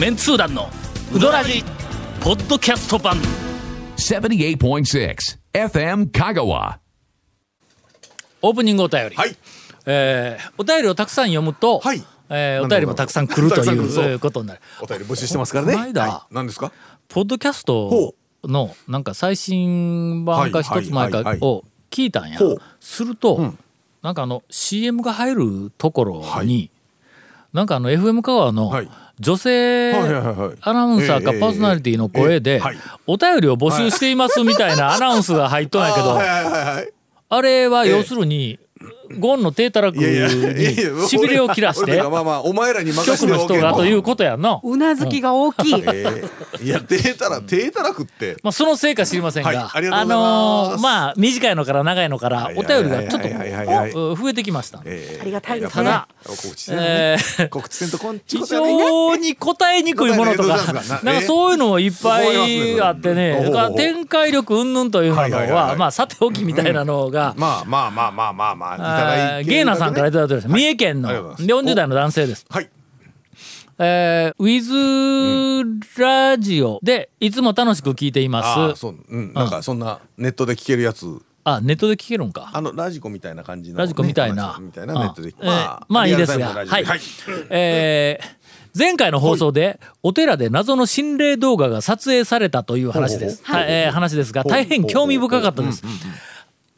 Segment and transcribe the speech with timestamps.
[0.00, 0.68] メンツー団の
[1.14, 1.62] ウドラジ
[2.20, 3.16] ポッドキャスト版。
[3.96, 5.16] 78.6
[5.52, 6.78] FM Kagawa.
[8.42, 9.36] オープニングお便り、はい。
[9.86, 12.02] えーお便りをたくさん読むと、はい。
[12.30, 14.60] えーお便りもたくさん来るというえーことになる。
[14.80, 15.72] お便り募集してますからね。
[15.74, 16.34] この間はい。
[16.34, 16.72] 何ですか？
[17.08, 22.38] ポッドキャストのなんか最新版か一つ前かを聞いたんや。
[22.80, 23.54] すると、
[24.02, 26.70] なんかあの CM が入るところに、はい。
[27.52, 28.88] なんかあの FM 香川のはい
[29.20, 29.94] 女性
[30.62, 32.76] アナウンサーかええパーソナリティの声ええではい。
[33.06, 36.18] お便りを募集していますみたいなアナウンスが入っとんやけど。
[37.32, 38.58] あれは要するに
[39.18, 44.60] ゴンの低たらくにしびれを切らして局の人がということやんな。
[44.62, 45.74] うなずきが大きい。
[45.74, 46.30] えー
[46.62, 48.36] いや低たら低たらくって。
[48.42, 54.82] まあ、そのせいか知りませんが、はいあのーまあ短いのから長いのからお便りがちょっと増えてきました。
[54.84, 56.88] えーありがたいですただ、告知せんとね。
[56.88, 57.86] え ー告知
[58.26, 60.48] 非常に答えにくいものとか、
[61.02, 65.76] なんかそういうのもいっぱいあってね、展開力云々というのはいはいはいはは、い。
[65.76, 70.48] まあさておきみたいなのが、まあまあまあまあまあまあいただいゲーナさんからいただいてます。
[70.48, 72.46] 三重県のありがとうございます40代の男性です。
[72.48, 72.70] はい。
[73.82, 74.60] えー、ウィ
[75.94, 78.46] ズラジオでいつも楽しく聞いていあます。
[78.46, 81.06] あそううんなんかそんなネットで聞けるやつ。
[81.44, 82.50] あ、ネットで聞けるんか。
[82.52, 83.82] あのラジコみたいな感じのね。
[83.84, 84.58] ラジコみたいな。
[84.60, 85.30] みたいなネットで。
[85.30, 86.84] うんえーまあいいですが、はい。
[87.48, 88.40] えー
[88.72, 93.42] 前回の放送でお寺で謎の心霊動画が撮影されたという話です。
[93.44, 95.82] ほうほうたえー話ですが大変興味深かったです。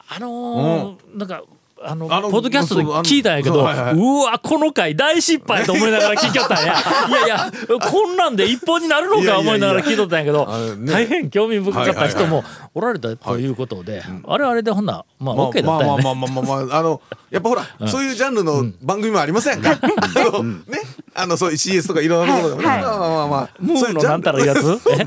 [0.07, 1.43] あのーなんか。
[1.85, 3.93] あのあのポッドキャストで聞いたんやけど、はいはい。
[3.95, 6.73] うわこの回大失敗と思いながら 聞きよったんや。
[6.73, 10.91] いやいやこんなんで一本になるのか思いながら聞いとったんやけどあのね。
[10.91, 16.03] 大変興味深かった人はいもおられたということで、あれはあれでほんなまあ OK だまあったよね。
[16.03, 20.81] まあまあまあまあまあまああのやっぱほら、そういうジャンルの番組もありませんか、あのね？
[21.15, 23.49] あのそういう CS とかいろんなところでもね、はいまあまあまあまあ。
[23.59, 24.79] ムーのなんたらいうやつ？
[24.89, 25.05] え？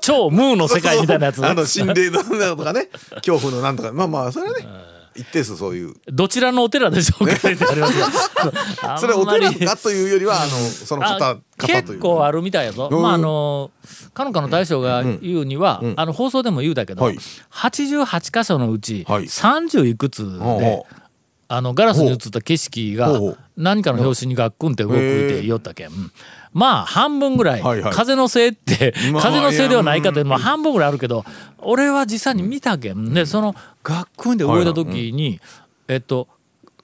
[0.00, 1.44] 超ムーの世界みたいなやつ？
[1.44, 2.88] あの心霊のなんとかね。
[3.16, 3.92] 恐怖のなんとか。
[3.92, 4.66] まあまあそれはね
[5.16, 5.94] 一定数そういう。
[6.06, 7.34] どちらのお寺でしょうか？
[7.34, 8.06] ってありますよ
[8.82, 12.88] あんまりそれお寺かというよりはあのその方あ方という結構あるみたいやぞ。
[12.90, 13.02] うん。
[13.02, 13.70] まああの
[14.14, 17.18] かのかの大将が言うには、あの放送でも言うだけど、はい。
[17.50, 19.24] 88箇所のうちはい。
[19.24, 20.84] 30いくつで、
[21.48, 23.20] あのガラスに映った景色が
[23.56, 25.90] 何かの拍子にガックンって動くって言おったけん
[26.56, 27.92] まあ半分ぐらい、はいはい。
[27.92, 31.22] 風のせいって、まあ風のせいではないかって、いやまあ、半分ぐらいあるけど
[31.58, 35.38] 俺は実際に見たけんでそのガックンで動いた時に、
[35.86, 36.28] えっと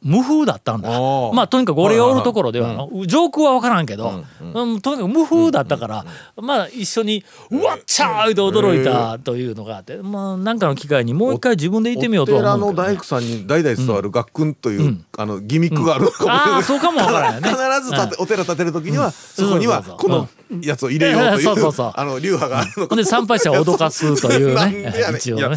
[0.03, 0.89] 無風だったんだ。
[1.33, 6.05] まあとにかく俺がおるところでは、上空は分からんけど、うんとにかく無風だったから、
[6.37, 16.53] まあ一緒に「うわっちゃー!」って驚いたというのがあって、まあなんかの機会にもう一回自分で行ってみようと思うけどね、の大工さんに代々伝わる学訓という、あのギミックがあるのかもしれない。
[16.55, 17.49] ああそうかもわからんよね。
[17.53, 20.29] 必ず建てお寺建てる時には、そこにはこの
[20.61, 21.93] やつを入れようというそうそうそう。
[21.95, 22.97] あの流派があるのか。
[22.97, 25.17] で参拝者を脅かすというなんね ねん。
[25.17, 25.43] 一応ね。
[25.43, 25.57] いや。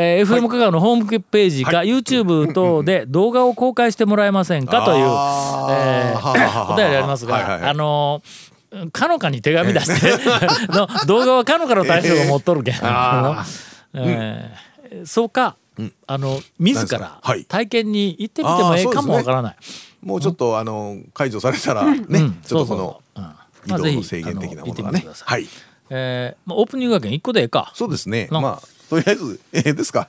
[0.00, 5.72] ええー FM 香川のホームページか YouTube 等で動画を公開してもらえませんかという、あー。
[5.74, 7.60] えーははははお便りありますはいはいはい。
[7.62, 10.12] があのーかのかに手紙出して
[10.68, 13.44] の動画はかのかの大将が持っとるけん、あ
[13.94, 15.56] えーそうか、
[16.06, 19.56] あの自ら体験に行ってみてもええかもわからない。
[20.02, 22.38] もうちょっとあの解除されたらね、うん。
[22.46, 23.02] ちょっとこの
[23.66, 25.00] 移動の制限的なものがね。
[25.00, 25.28] てください。
[25.28, 25.48] はい。
[25.90, 27.72] えーまあ、オープニング学園1個でええか。
[27.74, 28.28] そうですね。
[28.30, 28.40] の。
[28.40, 30.08] まあとりあえずええですか。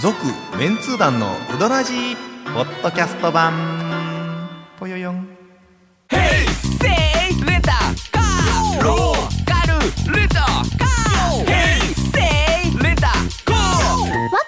[0.00, 0.16] 続
[0.58, 2.16] メンツー団のウドラジー
[2.54, 3.52] ポッドキャスト版。
[4.78, 5.16] ぽよよん。
[5.16, 5.26] わ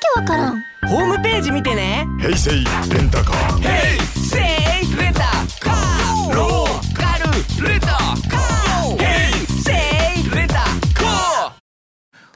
[0.01, 0.63] けわからん。
[0.89, 2.07] ホームページ見てね。
[2.19, 2.59] 平成レ
[3.03, 3.63] ンタカー。
[4.17, 4.39] セ
[4.85, 5.21] イレンタ
[5.61, 8.52] カーローカルレンタカー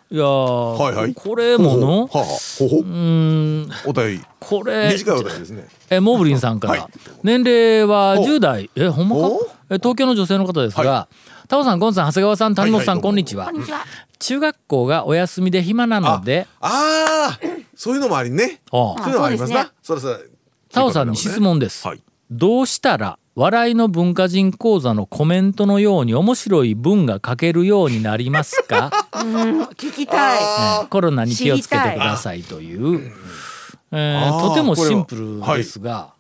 [0.09, 1.15] いやー、はいはい。
[1.15, 2.05] これもの？
[2.05, 3.71] うーん。
[3.87, 5.67] お便りこれ短いお便りですね。
[5.91, 6.93] えモーブリンさんから、はい。
[7.25, 9.23] 年齢はお10代えほんまか？
[9.23, 11.09] おえ東京の女性の方ですが、は
[11.49, 13.03] タオさんゴンさん長谷川さん谷本さん、はいはい。
[13.03, 13.47] こんにちは。
[13.47, 13.85] こんにちは。
[14.21, 16.47] 中学校がお休みで暇なので。
[16.61, 17.41] ああ
[17.75, 18.61] そういうのもありね。
[18.71, 19.03] ああ。
[19.03, 19.73] そういうのもありますな。
[19.83, 20.31] そうですそろそろ
[20.71, 22.03] タオさんに質問です、はい。
[22.31, 30.37] どうしたら笑いの文化人講座のコメントのように面白い文が書けるようになりますか、 聞きた
[30.79, 30.81] い。
[30.83, 33.13] ねコロナに気をつけてくださいという、
[33.93, 36.15] えーとてもシンプルですが、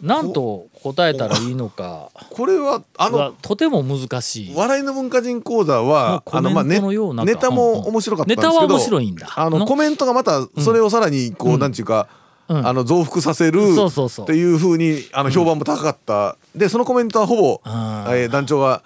[0.00, 2.10] なんと答えたらいいのか。
[2.30, 4.54] これはあはのとても難しい。
[4.54, 9.26] 笑いの文化人講座はもうコメントのようなネネタも面白かったんですけどネタは面白いんだ。
[9.26, 14.24] のあのコメントがまたそれをさらにこう、なんていうかうんあの増幅させるそうそうそう。
[14.24, 18.82] っていうふうにあの評判も高かった、でそのコメントはほぼ、あえー団長が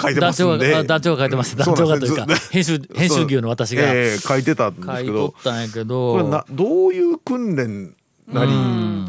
[0.00, 0.84] 書いてますんで。
[0.84, 1.56] 団長が書いてます。
[1.56, 3.82] 団長がというか 編集編集牛の私が。
[3.84, 5.28] えー書いてたんですけど。
[5.28, 7.94] ったんやけこれどなどういう訓練
[8.26, 8.52] なり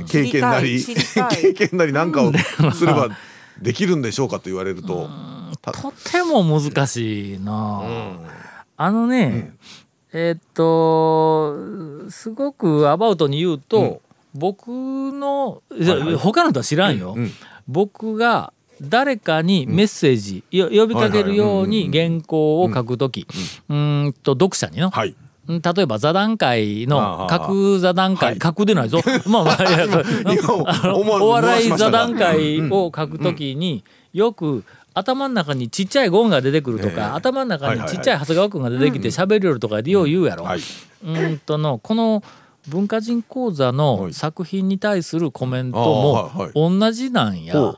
[0.07, 2.31] 経験なり 経り験なりなんかを
[2.73, 3.09] すれば
[3.61, 5.09] できるんでしょうかと言われると。
[5.61, 7.83] たとても難しいな、
[8.77, 9.53] あのね、
[10.13, 14.01] えーっとすごくアバウトに言うと、
[14.33, 17.31] 僕の、いや他の人は知らんよ、うん
[17.67, 23.27] 僕が誰かにメッセージ、よ呼びかけるように原稿を書くとき
[23.69, 25.09] うーんと読者にの、はい。
[25.09, 25.17] うん
[25.61, 28.39] 例えば座談会の各座談会、はい。
[28.39, 28.99] 各でないぞ。
[29.27, 29.97] まあまあいやこ
[30.29, 33.83] れ今あお笑い座談会を書くときに
[34.13, 37.01] よく頭の中にちっちゃいゴンが出てくるとか、ええ。
[37.03, 40.43] 頭の中にちっちゃい長谷川君が出てきて喋るよとかでよう言うやろ。
[40.43, 40.59] はい。
[41.03, 42.23] うんとのこの
[42.67, 44.13] 文化人講座のはい。
[44.13, 47.75] 作品に対するコメントも同じなんや。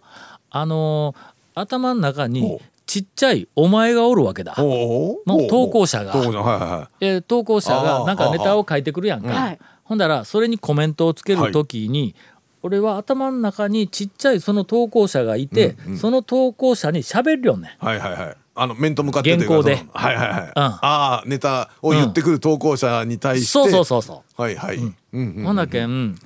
[0.50, 1.16] あの
[1.56, 2.60] 頭の中ほにう。
[2.86, 4.56] ちっちゃいお前がおるわけだ。
[4.58, 5.16] の
[5.50, 6.90] 投稿者が。
[7.00, 9.60] えー投稿者がなんかネタを書いてくるやんか、はい。
[9.84, 12.16] ほんだらそれにコメントをつける時に、
[12.64, 17.78] 俺は頭の中にちっちゃいその投稿者がいて、その投稿者に喋るよね。
[17.80, 18.38] はいはいはい。
[18.56, 19.86] あの面と向かってというか原稿で。
[19.94, 20.52] はいはいはい、ん。
[20.56, 24.42] ああネタを言ってくる投稿者に対して、そうそうそうそう。
[24.42, 24.96] はいはい、うん。
[25.14, 26.18] うんうんほんだけん、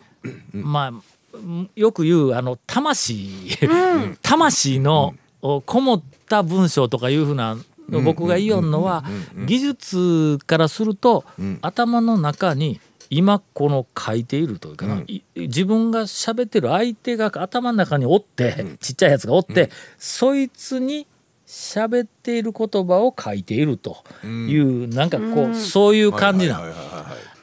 [0.53, 0.89] まあ
[1.33, 3.57] うんよく言うあの魂、
[4.21, 7.57] 魂のおこもった文章とかいうふうな
[7.89, 9.03] 僕が言いよんのは
[9.47, 11.23] 技術からすると、
[11.61, 21.07] 頭の中に今この書いているというかな、い自分が喋ってる相手が頭の中におって、ちっちゃいやつがおって、そいつに
[21.45, 26.61] 喋っている言葉を書いているという、なんかこう、そういう感じな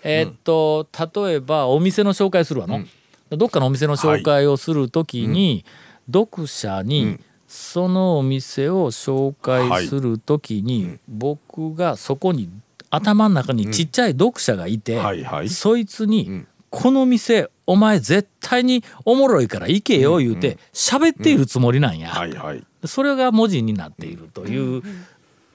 [0.03, 0.87] えーっと
[1.25, 2.85] 例えばお店の紹介するわの、
[3.31, 5.65] どっかのお店の紹介をするときに、
[6.13, 7.19] 読者に
[7.49, 12.51] そのお店を紹介するときに、僕がそこに
[12.95, 15.49] 頭の中にちっちゃい読者がいて、はいはい。
[15.49, 22.11] そいつに、この店お前絶対におもろいから行けよ」言うて喋っているつもりなんや。
[22.11, 22.65] はいはい。
[22.85, 24.83] それが文字になっているという、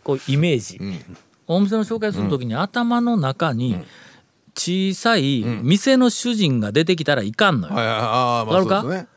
[0.03, 0.79] こうイメージ、
[1.45, 3.77] お店の紹介する時に頭の中に
[4.55, 7.75] 小さい店の主人が出てきたらいかんのよ。
[7.75, 7.95] はいはい。
[7.95, 9.07] ああまあわかるか？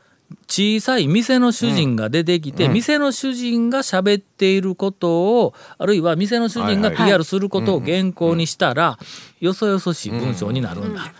[0.47, 8.97] 小さい店の主人が出てきて、店の主人が喋っていることをあるいは店の主人が PR することを原稿にしたら、
[9.39, 11.13] よそよそしい文章になるんだ、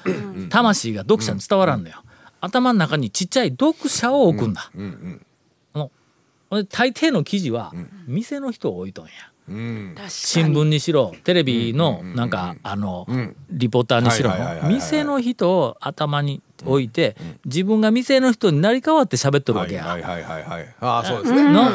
[0.49, 1.95] 魂が読者に伝わらんのよ、
[2.41, 4.71] 頭の中にちっちゃい読者を置くんだ、
[6.69, 7.73] 大抵の記事は
[8.07, 9.11] 店の人を置いとんや。
[9.27, 13.07] うん新聞にしろテレビのなんかあの
[13.49, 14.31] リポーターにしろ
[14.67, 19.85] 店の人を頭に置いて自分が店の人になり変わって喋っとるわけや。
[19.85, 20.75] はいはいはいはいはい。
[20.79, 21.69] ああそうですね、の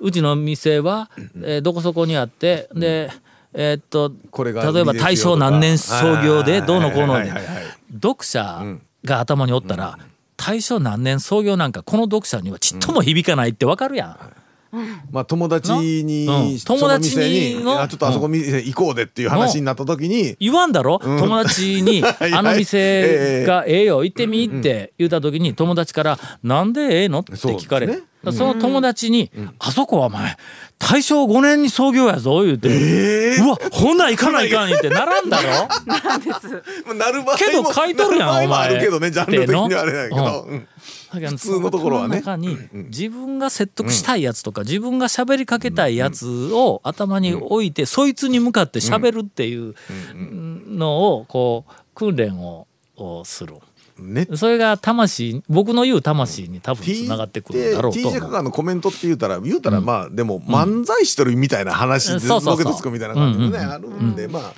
[0.00, 1.10] うちの店は、
[1.42, 3.10] えーどこそこにあってで
[3.52, 4.12] えーっと
[4.44, 7.18] 例えば大正何年創業でどうのこうの
[7.94, 8.62] 読者
[9.04, 9.98] が頭におったら
[10.36, 14.39] 大正何年創業なんかこの読者にはちっとも響かないってわかるやん。
[15.10, 16.26] まあ友達に、
[16.64, 17.28] 友達店
[17.58, 23.84] にちょっとあそこ店行こうでっていう話になった時に、言わんだろ、友達に はいあの店がええ。
[23.84, 28.04] よ行ってみって言った時に友達から「なんでええの?」って聞かれる。
[28.32, 30.36] その友達に「あそこはお前
[30.78, 32.68] 大正5年に創業やぞ」言うて
[33.40, 35.66] 「うわほんなら行かないかん」ってならんだろ？
[35.86, 35.94] ま
[36.90, 40.46] あなるけど書いとるやんお前あるけどねジャンル的にはあれだけど、
[41.10, 42.16] 普通のところはね。
[42.16, 49.74] 中に自分が説得したいやつとか自分が喋りかけたいやつを頭に置いてそいつに向かって喋るっていう
[50.14, 53.54] のをこう訓練ををする。
[53.98, 54.26] ね。
[54.34, 58.20] それが魂僕の言う魂に多分つながってくるんだろうと TJ。
[58.20, 64.52] カカのコメントって言うたら言うたらまあでも漫才してるみたいな話でそうそうそうボケとつくみたいな感じもねあるんでまあ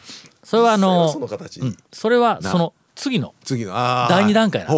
[0.44, 3.72] それはあのその形うんそれはその次の次の
[4.08, 4.68] 第二段階な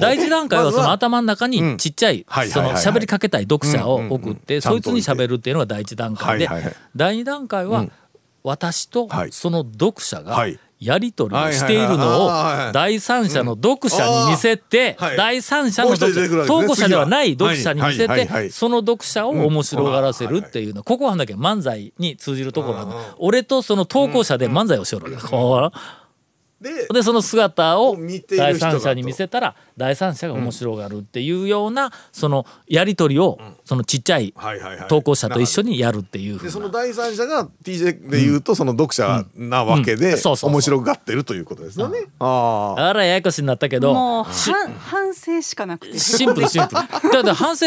[0.00, 6.48] 第一段階はその頭の中にちっちゃいその喋りかけたい読者を送ってそいつに喋るっていうのが第一段階で
[6.96, 7.86] 第二段階は
[8.42, 9.32] 私とはい。
[9.32, 10.58] その読者がはい。
[10.80, 12.30] やり取りをしているのを
[12.72, 15.96] 第三者の読者に見せて第三者の
[16.46, 22.94] 投稿者ではない読者に見せてその読者を面白がらせるっていうのここはなんだっけ漫才に通じるところなの。
[23.18, 25.00] 俺とその投稿者で漫才をしよ
[26.60, 34.34] ででその姿をを見ている第三者に見せたら第三者が面白がるっていうようなそのやり取りをそのちっちゃい
[34.88, 36.68] 投稿者と一緒にやるっていうふでその。
[36.68, 40.00] 第三者が TJ で言うとその読者なわけうん。
[40.00, 40.50] でそうそうそう。
[40.50, 42.06] 面白がってるということですよね。
[42.18, 42.88] ああ。
[42.88, 45.98] あらややこしになったけどもう反反省しかなくて。
[45.98, 47.10] シンプル シンプル。
[47.12, 47.66] だって反省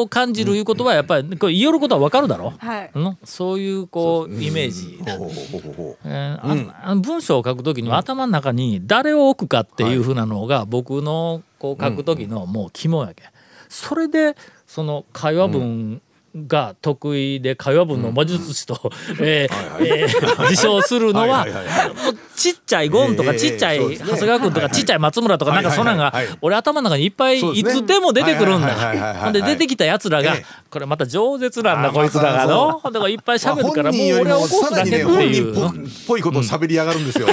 [0.00, 2.52] を感じるいうことはやっぱりこれ言えることはわかるだろ？
[2.58, 2.90] はい。
[2.94, 3.18] うん。
[3.24, 4.98] そういうこうイメージ。
[5.18, 13.24] ほう文章を書くときには頭の中に誰を置くかっていうふうなのが僕のこう書く時のもう肝やけ。
[13.68, 14.36] それで
[14.66, 16.02] その会話文
[16.46, 18.90] が得意で会話文の魔術師と、
[19.20, 19.48] え
[20.50, 21.46] 自称するのは
[22.36, 29.14] ちっちゃいゴンとかええちっちゃい長谷川君とかちっちゃい松村とかなんかそんなんが俺頭の中にいっぱいいつでも出てくるんだ。
[29.14, 30.44] ほんで出てきたやつらがええ。
[30.70, 32.78] これまた饒舌なんだこいつらがの。
[32.78, 35.54] ほんでいっぱい喋るからもう俺は起こすだけって本いう。
[35.54, 35.72] 人っ
[36.06, 37.28] ぽいことを喋りやがるんですよ。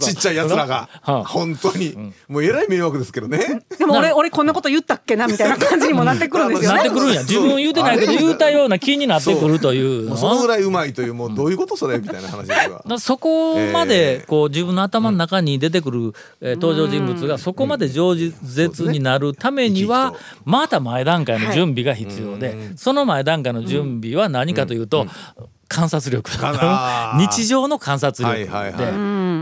[0.00, 0.88] ちっちゃい奴らが。
[1.02, 1.94] はあ本当に。
[2.28, 3.62] もうえらい迷惑ですけどね。
[3.78, 6.76] でも俺俺こんなこと言ったっけなみたいな感じにもなってくるんですよね。
[6.76, 7.20] なってくるんや。
[7.20, 10.16] 自分言うてないけど言うたような気になってくるという。
[10.16, 12.54] そ のぐらいうまいというもうどういうことそれみたいな話で
[12.98, 14.24] す そこまでええ。
[14.26, 25.06] こう自分の頭の中に出てくる、えー登場人物がそこまで上舌になるためにはまた前段階の準備が必要で、その前段階の準備は何かというと、
[25.70, 26.30] 観察力。
[27.16, 28.44] 日常の観察力。
[28.44, 28.92] で、はいはいはい。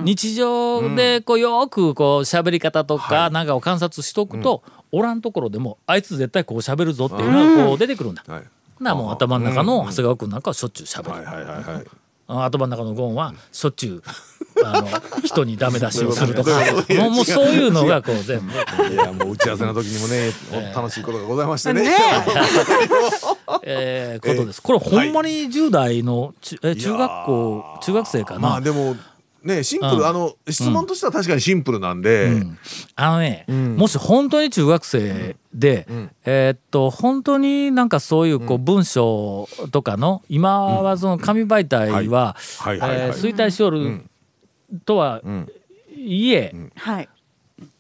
[0.05, 8.25] 日常でこうよくこう喋り方とかなんかを観察しとくと、おらんところでもあいつ絶対こう喋るぞっていうのがこう出てくるんだ。
[8.26, 8.42] はい。
[8.80, 11.11] なもう頭の中の長谷川君なんかはしょっちゅう喋る。
[11.11, 11.85] はいはいはいはい。
[12.30, 14.02] あ頭の中のゴンはしょっちゅう
[14.64, 14.88] あの
[15.25, 16.50] 人にダメ出しをするとか。
[17.00, 20.33] もうもうそういうのがこう全部、いやもう打ち合わせの時にもね
[20.75, 21.90] 楽しいことがございましてね。
[23.62, 24.21] え。
[24.23, 24.62] ーことです。
[24.62, 28.95] これほんまに10代のちえ中学校中学生かな、まあでも
[29.49, 30.07] ねシンプル、うん。
[30.07, 32.47] あの質問としては確かにシンプルなんで、
[32.95, 35.87] あのね、もし本当に中学生で、
[36.25, 42.78] えーっと本当になんかそういうこう文章とかの今はその紙媒体ははい。
[42.78, 42.90] はい。
[42.90, 42.99] はい。
[43.00, 43.09] はい。
[43.09, 44.05] えー衰退しおる
[44.85, 45.21] とは
[45.97, 47.09] いえ、はい。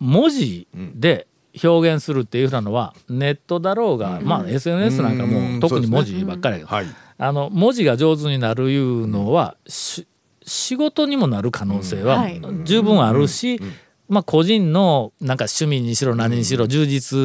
[0.00, 1.26] 文字で
[1.62, 5.56] 表現するっていうふうなのはネットだろうが、まあ SNS なんかもうん。
[5.58, 6.86] う特に文字ばっかりやけど、はい。
[7.20, 10.06] あの文字が上手になるいうのは、し
[10.48, 12.40] 仕事にもなる可能性ははい。
[12.64, 13.60] 十分あるし、
[14.08, 17.18] まあ個人のなんか趣味にしろ何にしろ充実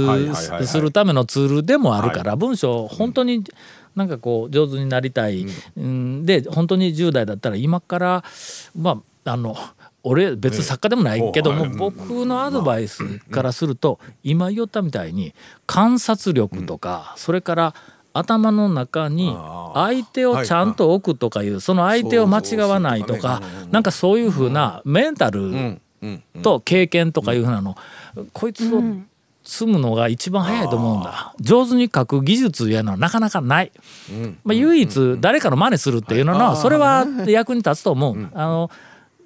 [0.67, 3.43] するためのツールでもあるから、文章本当に
[3.95, 5.45] なんかこう上手になりたい、
[5.77, 8.23] うん、で本当に10代だったら今から
[8.75, 9.55] まああの
[10.03, 11.69] 俺別に作家でもないけども、ええ。
[11.69, 15.33] 僕のアドバイスからすると今言ったみたいに
[15.65, 17.75] 観察力とか、それから
[18.13, 19.35] 頭の中に
[19.73, 23.41] 相手をちゃんと置くとかいうその相手を間違わないとか
[23.71, 25.79] なんかそういうふうなメンタル
[26.43, 27.75] と経験とかいうふうなの
[28.31, 28.83] こいつを
[29.43, 33.71] 積むのが一番早いと思うんだ上手に書く技術やのはなかなかない、
[34.43, 38.29] まあ、唯一誰かの真似するっていうのはそれは役に立つと思う。
[38.33, 38.71] あの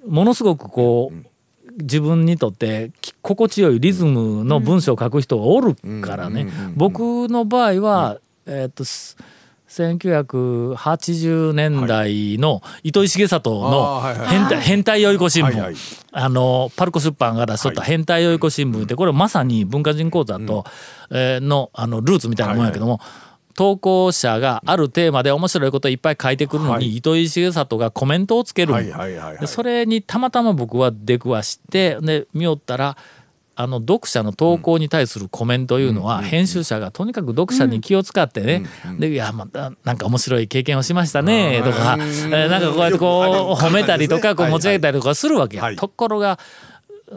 [0.06, 1.28] ものすごくこう
[1.82, 8.18] 自分にとってき心地よいリズムの文章を書く人がおるからね僕の場合は、
[8.48, 9.16] えーっとす
[9.68, 15.74] 1980年代の糸井重里の変態変態よいこ新聞、はいはい。
[16.12, 20.64] あのパルコ出版が出しとった変態よいこ新聞ってこれまさに文化人講座と、
[21.10, 22.98] えーのあのルーツみたいなもんやけども、
[23.54, 26.96] 投稿者があるテーマで面白いことをいっぱい書いてくるのに、はい。
[26.96, 28.72] 糸井重里がコメントをつける。
[28.72, 29.38] んはいはいはいはい。
[29.38, 32.96] でそれにたまたま僕は出くわしてで見よったら
[33.60, 38.62] あの読者の投稿に対するコメントいうのは編集者がとにかく読者に気を使ってね。
[39.00, 45.64] でいやまたなんか面白い経験をしましたねとかえーなんかこうやってこう褒めたりとかこう持ち上げたりとかするわけや。
[45.64, 45.76] はい。
[45.76, 46.38] ところが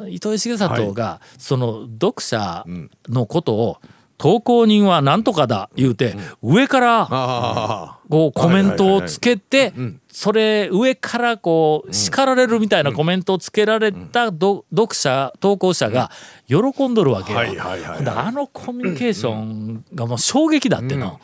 [0.09, 2.65] 糸井重里がその読者
[3.07, 3.77] のことを
[4.21, 9.99] 投稿人は何とかだ言うて上からあこうコメントをつけてん。
[10.09, 16.11] それ上からこう叱られるみたいなコメントをつけられたど読者投稿者が
[16.47, 17.39] 喜んどるわけよ。
[17.39, 21.19] あのコミュニケーションがもう衝撃だっての。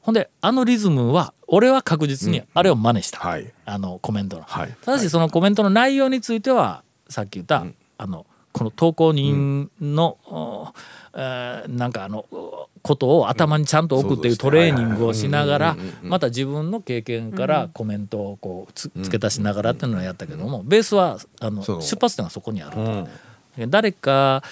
[0.00, 3.52] ほんであのリズムは俺は確実にあれを真似した、はい。
[3.64, 4.42] あのコメントの。
[4.42, 4.76] はい。
[4.84, 7.64] ただしそのコメントの内容についてはさっき言った、
[7.96, 10.74] あのこの投稿人の、
[11.12, 12.24] なんかあの
[12.82, 22.80] ことを頭にちゃんと置くっていうトレーニングをしながらまた自分の経験からコメントをこうつ付け足しながらっていうのをやったけどもベースはあの出発点はそこにあると。
[22.80, 23.08] うん。
[23.68, 24.42] 誰か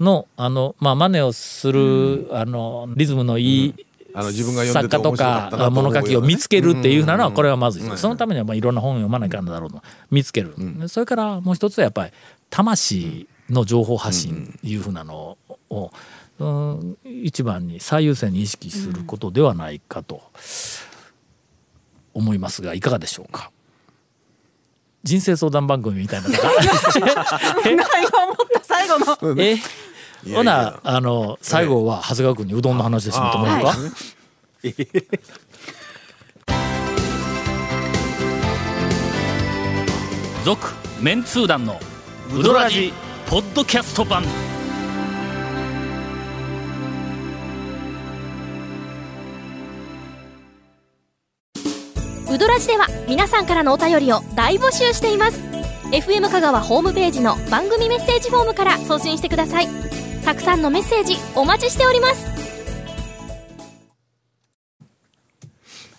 [0.00, 7.82] のあの、まあ、真似をする、あのリズムのいいあの自分が作家とか物書きを見つけるっていうふうなのはこれはまずい。
[7.82, 9.82] うんそのためにはまあいろんな本を読まないかんだろうと。
[10.10, 10.54] 見つける、
[10.88, 12.12] それからもう一つはやっぱり
[12.48, 15.38] 魂の情報発信いうふうなのを、
[15.70, 15.90] う
[16.44, 20.22] ん一番に最優先に意識することではないかと
[22.14, 23.50] 思いますがいかがでしょうか？
[25.02, 26.40] 人生相談番組みたいなのが
[27.70, 27.84] 今
[28.24, 29.16] 思った最後の。
[30.34, 33.76] ほなあの最後は長谷川君にうどんの話で済むと思うのか、
[40.44, 40.66] 続
[41.00, 41.78] メンツー団の
[42.34, 42.92] ウドラジ
[43.28, 44.24] ポッドキャスト版
[52.36, 55.40] ウドラジでは皆さんからのお便りを大募集しています。
[55.90, 59.68] FM 香川ホームページの番組メッセージフォームから送信してください。
[60.22, 62.26] たくさんのメッセージお待ちしております。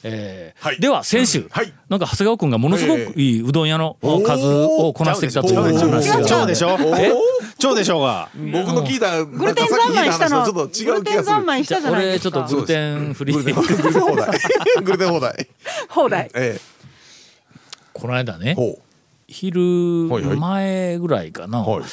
[0.03, 0.79] えーはい。
[0.79, 1.73] では先週、はい。
[1.89, 6.77] なんか長谷川君がものすごくいいうどん屋の数をこなしてきたという話が超でしょ？
[6.99, 7.11] え？
[7.59, 10.45] 超でしょうが僕の聞いたグルテン三昧したの？
[10.45, 10.85] ちょっと違う気がする。
[10.85, 12.39] グルテン三昧したじゃないですか。
[12.39, 13.35] 俺ちょっとグルテンフリー。
[13.35, 14.39] グルテン放題
[14.83, 15.47] グルテン放題
[15.89, 16.31] 放題。
[16.35, 16.59] え
[17.93, 18.55] この間ね
[19.27, 21.83] 昼前ぐらいかな、うはい。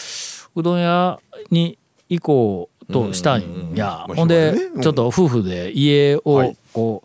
[0.55, 1.19] うどん屋
[1.51, 1.79] に
[2.09, 7.03] 行こうとしたんや、ほんで、ちょっと夫婦で家をはいこ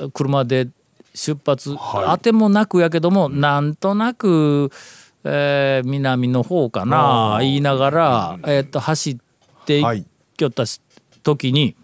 [0.00, 0.68] う車で
[1.14, 2.04] 出発、はい。
[2.08, 4.70] あてもなくやけども、なんとなく、
[5.26, 9.16] えー南の方かな言いながら、えー、と走っ
[9.64, 10.04] てはいい
[10.36, 10.80] きよったし
[11.22, 11.74] 時に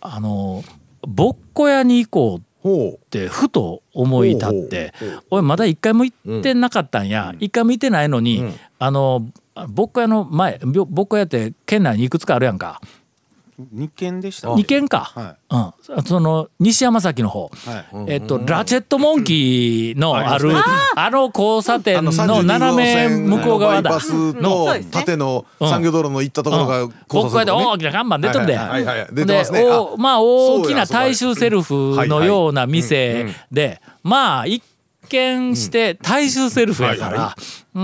[0.00, 0.62] あの
[1.02, 7.34] ぼっこ屋に行こうほってふと思い立ってほうほうほう俺まだ一回も行ってなかったんや。
[7.38, 8.44] 一回も行ってないのに、
[8.78, 9.26] あの
[9.68, 12.80] ぼっこ屋の前ぼぼっこ屋って県内にいくつかあるやんか
[13.72, 15.12] 二件でした2軒か、
[15.50, 18.12] はうん、その西山崎の方、はい。
[18.12, 20.52] えっと、ラチェットモンキーのある、
[20.94, 23.90] あの交差あ点の32斜め向こう側だ。
[23.90, 26.94] バイパスと縦の産業道路の行ったところがうん。
[27.08, 28.56] 僕こで大きな看板出とるで。
[28.56, 29.00] はいはいはい。
[29.00, 29.60] はい出てますね。
[29.60, 34.62] でおまあ大きな大衆セルフのような店でまあ一
[35.08, 37.34] 見して大衆セルフやから。
[37.74, 37.80] うー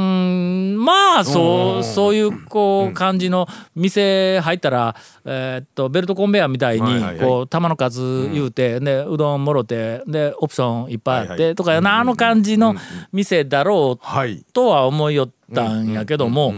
[0.76, 0.84] ん。
[0.84, 12.74] まあそうそういうこう感じの店入ったらえーっとベルトコンベヤーみたいにこう玉の数言うてでうどんもろてでオプションいっぱいあってとかやなあの感じの
[13.12, 14.44] 店だろうはい。
[14.52, 16.54] とは思いよったんやけども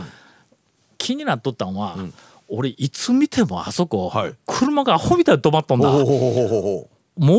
[0.98, 1.96] 気になっとったんは、
[2.48, 4.34] 俺いつ見てもあそこ、はい。
[4.46, 5.88] 車がアホみたいに止まっとんだ。
[5.88, 6.88] も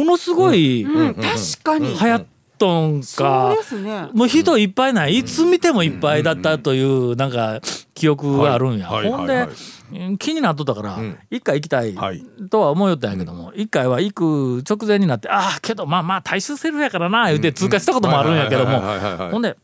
[0.05, 1.15] のすごい流うん。
[1.15, 1.97] 確かに。
[1.97, 2.25] 行っと
[2.65, 4.07] んそうかですね。
[4.13, 5.17] もう人いっぱいない。
[5.17, 7.59] いつ見てもいっぱいだったというなんか
[7.93, 9.09] 記憶があるんや、はい。
[9.09, 9.47] ほんで、はい。
[9.47, 11.17] はいうん気になっとったからん。
[11.31, 12.21] 一回行きたいはい。
[12.49, 18.73] とは思いよったんやけども一回は行く直前になってああけどまあまあ大衆セルフやからな言うて通過したこともあるんやけども。
[18.73, 19.31] はいはいはいはいはい。
[19.31, 19.55] ほんで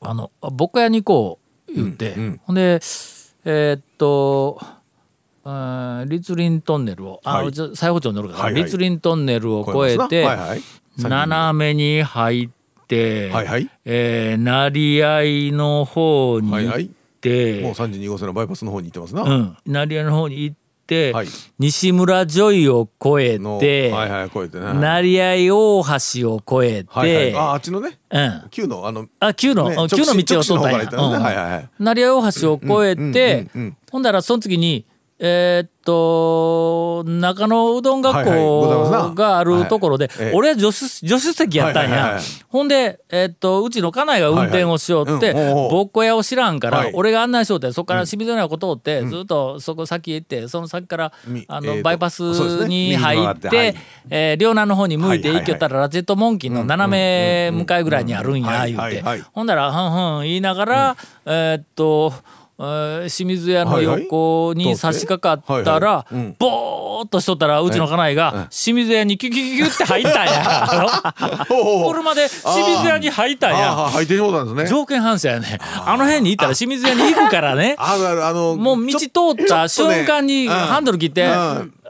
[0.00, 2.80] あのぼっこ屋に行こう言って、ほんで
[3.44, 4.60] えーっと
[5.44, 7.52] うん栗林トンネルをあ、はい。
[7.52, 8.64] ちょ西宝町に乗るから、はいはい。
[8.64, 10.62] 栗林トンネルを越えて、はいはい
[10.98, 12.48] 斜めに入っ
[12.86, 13.70] て、はいはい。
[13.84, 15.04] えー成
[15.52, 16.90] 合の方に行っはいはい。
[17.20, 20.56] て、もう32号線のバイパスの方に行ってますな、うん、成合の方に行っ
[20.86, 21.26] て、はい。
[21.58, 24.72] 西村ジョイを越のえて、はいはいこうやってね。
[24.72, 27.34] 成合大橋を越えて、はいはい。
[27.34, 27.98] ああっちのね。
[28.10, 30.88] うん、旧のあのあ旧の、ね旧の道を通ったんや、ね。
[30.90, 30.98] うん。
[31.10, 31.68] はいはいはい。
[31.78, 33.76] 成合大橋を越えて、うんうんうんうん。
[33.90, 34.86] ほんだらその次に
[35.20, 46.92] えーっと中野うどん学校があるところで、俺は助手助手席やったんや、ほんで、えーっとうちの家内が運転をしようって、ぼっこ屋を知らんから、はい。
[46.94, 52.20] 俺が案内しようってそこから清水の横通って、ずっとそこ先へ行ってその先からみあの、バイパス
[52.68, 53.74] に入っ、て
[54.10, 59.02] えー両南の方に向いて行きよったら、ラチェットモンキーの斜め向かいぐらいにあるんや、はい言うて、
[59.32, 66.06] ほんだら、ふんふん言いながら、えーっと、えー清水屋の横に差し掛かったはいら
[66.38, 70.68] ぼーっとしとったら、うちの家内が清水屋にキュキュキュって入ったんや。
[71.46, 73.72] 車で清水屋に入ったんあや。
[73.72, 74.68] あ履いてしもうたんですね。
[74.68, 75.60] 条件反射やね。
[75.86, 77.76] あの辺に行ったら清水屋に行くからね。
[77.78, 79.06] あるあるあのもう道通
[79.40, 81.28] った瞬間にハンドル切って、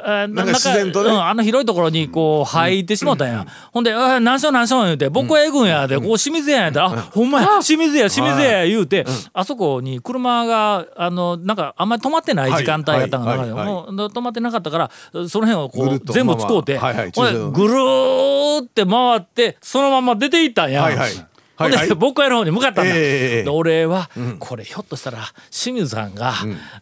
[0.04, 1.10] なんか自然とね。
[1.10, 13.38] うん、あの広いところにこう入ってしまったんや、ほんで「あー何しょ何しょ」言うて「僕は行くんや」でこう清水屋やったら「あほんまや清水屋清水屋」言うて、あそこに車があのなんかあんまり止まってない時間帯やったんかな、はい。
[13.38, 13.50] はい。
[13.50, 13.66] はい。
[13.66, 14.90] もう止まってなかったから
[15.28, 16.92] その辺をこう全部使うて、まあまあ。
[16.92, 17.12] はいはい。
[17.14, 20.82] ほんで駐車場ぐるーって回ってそのまま出ていったんや。
[20.82, 21.27] はいはい
[21.58, 21.72] はい。
[21.72, 21.88] はい。
[21.94, 25.18] 僕屋の方に向かったんだ、ええで俺は、これひょっとしたら
[25.50, 26.34] 清水さんが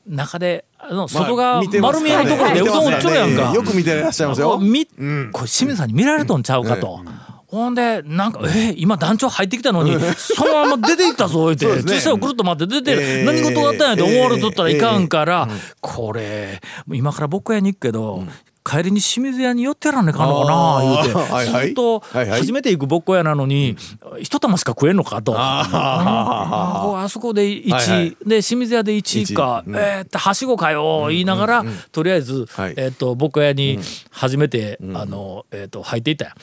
[0.07, 4.59] 中であのまあ外側丸見えのところでうどん売っちょるやんか、よく見てらっしゃいますよ。
[4.59, 7.01] これ清水さんに見られとんちゃうかと。
[7.49, 11.85] ほんでなんか「えー今団長入ってきたのにそのまま出ていったぞ」 言って。
[11.85, 15.49] 駐車場ぐるっと待って出て、えー何事があったんやと思われとったらいかんから、
[15.81, 16.61] これ
[16.93, 18.25] 今から僕屋に行くけど、
[18.69, 21.67] 帰りに清水屋に寄ってやらんねかんのかな言うて、はいはい。
[21.69, 22.41] ずっとはいはい。
[22.41, 23.77] 初めて行く僕屋なのに、
[24.21, 25.35] 一玉しか食えんのかと。
[25.37, 28.11] あこうあそこで1、はいはい。
[28.27, 29.71] で清水屋で1か、一。
[29.71, 29.77] うん。
[29.77, 32.75] えーっとはしごかよ言いながら、とりあえず、はい。
[32.77, 33.79] えーっと僕屋に
[34.11, 36.37] 初めて、あのえーっと入っていった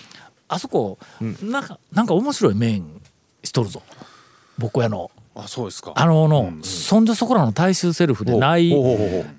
[0.47, 0.97] あそこ、
[1.41, 2.86] なんかなんか面白い麺
[3.43, 3.81] しとるぞ。
[4.57, 5.12] 僕屋の。
[5.36, 5.93] あそうですか。
[5.95, 8.71] あのの、そんじょそこらの大衆セルフでない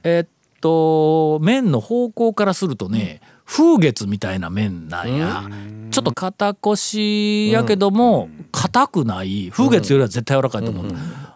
[0.02, 0.28] えっ
[0.64, 5.44] と麺の方向からするとね、風月みたいな麺なんや、
[5.90, 9.50] ちょっと肩こしやけども硬くない。
[9.52, 10.86] 風月よりは絶対柔らかいと思う、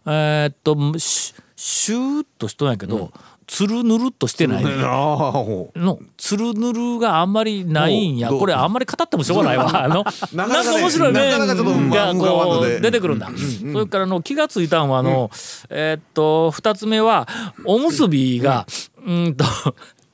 [0.06, 3.12] えーっとシュシューッとしとんやけど、
[3.48, 4.64] つるぬるっとしてない。
[4.64, 8.28] のつるぬるがあんまりないんや。
[8.28, 9.64] これあんまり語ってもしょうがないわ。
[9.84, 13.30] あのななんか面白い面がこう出てくるんだ。
[13.72, 15.30] それからあの気がついたんはあの
[15.70, 17.26] えーっと二つ目は
[17.64, 18.66] おむすびが
[19.04, 19.34] うん。
[19.34, 19.44] と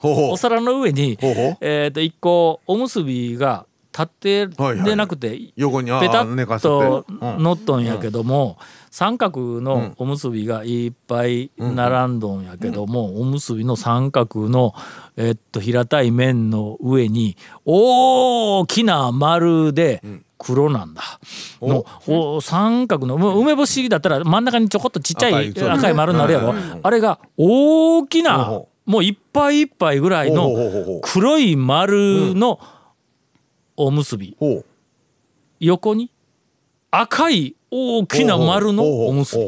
[0.01, 1.19] お皿の上に
[1.61, 4.47] えーっと一個おむすびが立って
[4.85, 7.43] でなくて横にあペタッとうん。
[7.43, 8.59] 乗っとんやけども、
[8.95, 14.73] 三角のおむすびがいっぱい並んどんやけども、おむすびの三角の、
[15.17, 20.01] えっと平たい面の上に大きな丸で
[20.39, 21.03] 黒なんだ。
[21.61, 30.55] のお三角の梅干しだったら真ん中にちょこっとちっちゃい赤い丸になるやろ、あれが大きなほもういっぱいいっぱいぐらいの
[31.03, 32.61] 黒い丸の
[33.77, 34.37] おむすび。
[35.59, 36.13] 横に
[36.93, 39.45] 赤い大きな丸のおむすび。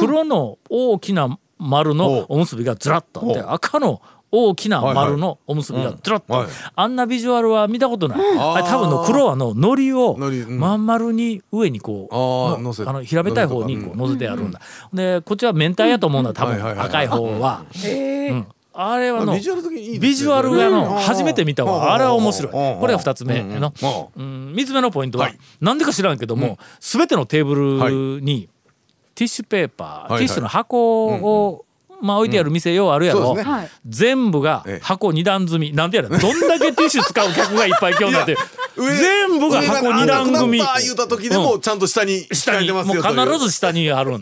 [0.00, 3.20] 黒の大きな丸のおむすびがずらっと。
[3.22, 6.48] あって赤の大きな丸のおむすびがずらっと、はい。
[6.74, 8.18] あんなビジュアルは見たことない、
[8.64, 10.16] 多分の黒はの海苔を
[10.48, 12.14] まん丸に上にこう
[12.62, 14.60] のあの平べったい方にこう乗せてあるんだ、
[14.94, 16.58] でこっちは明太やと思うんだ多分。
[16.58, 17.64] はい赤い方は、
[18.30, 18.46] うん
[18.80, 20.08] あれはのビジュアル的にいいですよね。
[20.08, 21.00] ビジュアルがのうん。
[21.00, 21.70] 初めて見たうん。
[21.72, 22.52] わあれは面白い。
[22.52, 22.80] うん。
[22.80, 23.40] これが2つ目。
[23.40, 23.60] うん。
[23.60, 23.72] の
[24.16, 24.22] うん。
[24.22, 25.38] うん3つ目のポイントははい。
[25.60, 28.48] なんでか知らんけども全てのテーブルに
[29.16, 31.64] ティッシュペーパーはいティッシュの箱を
[32.00, 33.36] まあ置いてある店ようあるやろ。
[33.84, 34.80] 全部がええ。
[34.80, 35.72] 箱二段積み。
[35.72, 38.38] なんでやろどんだけティッシュ使う客がいっぱい今日なんて上
[38.78, 44.20] 全部が箱二段組上がなくなった言うた時でもちゃんと下に下にもう書いてますよ必ず下にあるん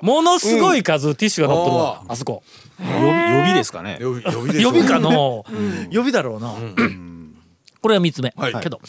[0.00, 2.42] ものすごい数ティッシュが乗ってるわああそこ。
[2.78, 3.98] 予備ですかね。
[4.00, 5.44] 予備かの
[5.90, 6.54] 予備だろうな。
[7.80, 8.32] これは3つ目。
[8.36, 8.54] はい。
[8.60, 8.80] けど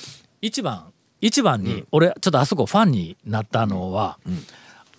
[0.42, 4.18] 一番一番に俺ちょっとあそこファンになったのは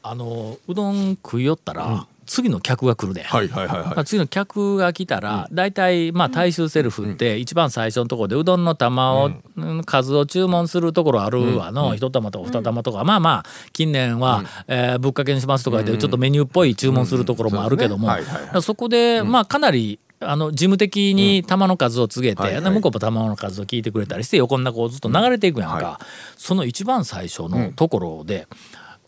[0.02, 3.22] あのうどん食いよったら次の客が来るで。
[3.22, 3.86] はいはいはいはい。
[3.88, 9.84] まあ次の客が来たら大体まあ大衆セルフって一番最初のところでうどんの玉をうん。
[9.84, 13.04] 数を注文するところあるわの一玉とか二玉とか。
[13.04, 18.08] まあまあ近年はえーぶっかけにしますとか言ってちょっとメニューっぽい注文するところもあるけども
[18.54, 18.62] うん。
[18.62, 22.64] そこでまあかなりあの事務的に玉の数を告げて、はいはい。
[22.64, 26.00] で向こうも玉の数を聞いてくれたりして横の中をずっと流れていくやんか、は
[26.36, 28.46] その一番最初のところで、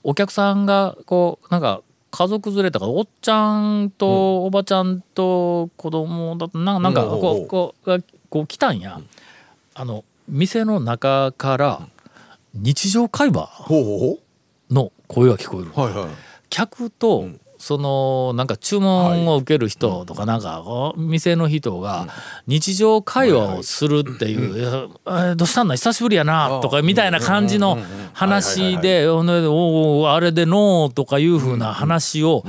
[0.02, 1.81] お客さんがこうなんか
[2.16, 7.20] 家族連れとかおっちゃんとおばちゃんと子供だとななんかうん。
[7.20, 7.98] こうこうが
[8.31, 9.02] こう来たんや、
[9.74, 11.88] あの店の中から
[12.55, 13.50] 日常会話
[14.70, 16.09] の声が聞こえる、うはいはい。
[16.48, 20.62] 客と、そのなんか注文を受ける人とかなんか
[20.97, 22.09] 店の人が
[22.47, 27.79] 日常会話をするっていう「いやえーどうしたんだ久しぶりやな」とかみたいな感じの
[28.12, 32.45] 話で「ほんでおおあれでの」とかいうふうな話を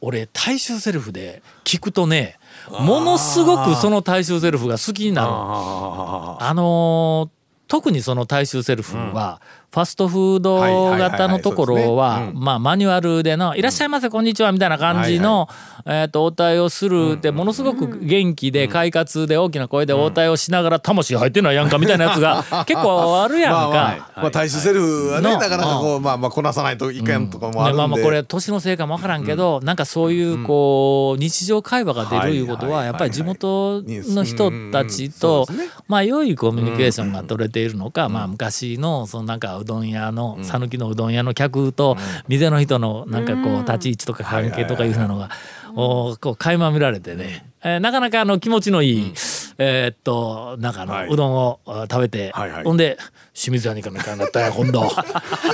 [0.00, 2.38] 俺大衆セルフで聞くとね
[2.70, 5.28] ものすごくその大衆セルフが好きになる。
[5.30, 10.60] あのー特にその大衆セルフは、ファストフード
[10.96, 15.46] 型のところは、まあマニュアルでの「いらっしゃいませこんにちは」みたいな感じの、
[15.84, 23.96] えー、と応対をするってものすごく元気で快活で大きな声で応対をしながら魂入ってないやんかみたいなやつが 結構あるやんか。
[24.16, 27.76] あまあ大衆セルフはねのなかなかこうまあまあこなさないといかんとかもあるんで。
[27.76, 35.46] ねまあまあこれ年のせいかもわからんけど、なんかそういうこう日常会話が出るいうことはやっぱり地元の人たちと
[35.88, 41.96] まあ良いコミュニケーションが取れているのか、まあ昔のそのなんかうどん屋の讃岐のうどん屋の客と
[42.28, 45.30] 店の人のなんかこう立ち位置とか関係とかいうふうなのが
[45.74, 49.12] おこう垣間見られてね、えーなかなかあの気持ちのいい、
[49.60, 51.08] えーっとなんかあの、はい。
[51.08, 52.64] うどんをあ食べて、はいはい。
[52.64, 52.96] ほんで
[53.34, 54.82] 清水屋に行かなきゃなったんや 今度。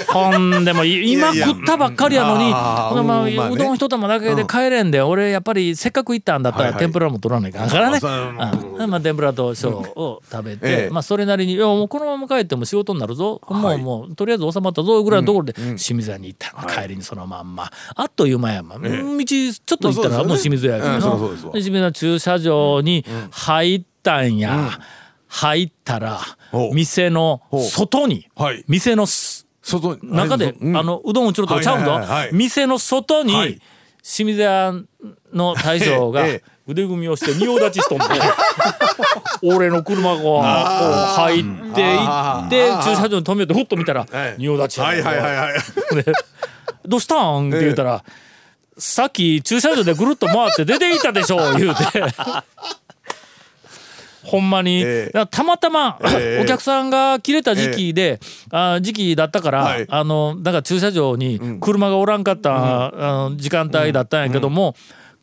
[0.08, 6.80] ほんでもい今食ったばっかりやのにあーほんでまあうどん一玉だけで帰れんで、俺やっぱりせっかく行ったんだったら、はいはい。
[6.80, 8.78] 天ぷらも取らないかんからね、ううん。
[8.78, 10.92] でまあ、天ぷらと小を食べて、ええ。
[10.92, 17.70] まあ、それなりにいやもうこのまま帰っても仕事になるぞ、もうもうとりあえず収まったぞぐらいのところで、清水屋に行ったの、帰りにそのまんま。
[17.96, 24.78] あっという間やまあ、道ちょっと行ったらもう清水屋やけどな、うんそうそうですわで清水屋の駐車場に入ったんや、
[25.26, 26.20] 入ったら
[26.72, 28.64] 店の外に、はい。
[28.68, 30.76] 店のす外中で、うん。
[30.76, 32.08] あのうどんをちょろっとちゃうんぞ、はいはい。
[32.08, 32.34] はいはい。
[32.34, 33.58] 店の外に、はい。
[34.04, 34.74] 清水屋
[35.32, 36.26] の大将が
[36.66, 38.04] 腕組みをして仁王立ちしとんで
[39.42, 46.04] 俺の車がこう入っていって駐車場に止めてふっと見たらはい仁王立ちやはいはいはいはい。
[46.04, 46.12] で
[46.84, 48.04] どうしたん?」って言うたら
[48.76, 51.82] 「さっき駐車場でぐるっと回って出ていたでしょ」言うて。
[54.24, 55.26] ほんまに、ええ。
[55.30, 56.40] たまたま、ええ。
[56.44, 59.86] お客さんが切れた時期で、あ時期だったから、はい。
[59.88, 64.74] あのだから駐車場に車がおらんかった、あの時間帯だったんやけども、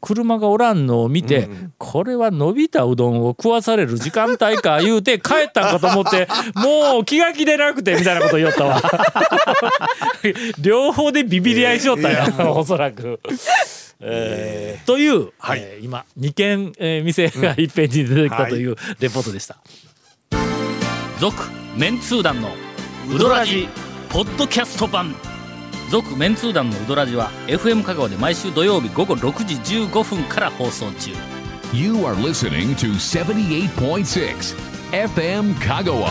[0.02, 8.82] 車がおらんのを見て、これは伸びたうどんを食わされる時間帯か 言うて帰ったんかと思ってもう気が気でなくてみたいなこと言おったわ。
[10.60, 13.20] 両方でビビり合いしよったんや、おそらく。
[14.02, 14.86] えー。
[14.86, 15.60] という、はい。
[15.62, 19.58] えー今2軒、えー店がいっぺんに出てきたというレポートでした。
[21.20, 21.36] 続、
[21.78, 22.50] メンツー団の
[23.14, 23.68] ウドラジ
[24.10, 25.16] ポッドキャスト版。
[25.90, 31.12] 続メンツー団のウドラジは FM 香川で毎週土曜日午後6時15分から放送中。
[31.74, 34.56] You are listening to 78.6
[34.92, 36.08] FM Kagawa.